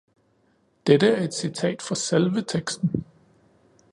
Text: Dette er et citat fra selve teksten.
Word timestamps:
Dette 0.87 1.07
er 1.13 1.23
et 1.23 1.33
citat 1.33 1.81
fra 1.81 1.95
selve 1.95 2.41
teksten. 2.41 3.05